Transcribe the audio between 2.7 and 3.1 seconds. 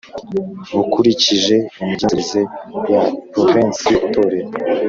ya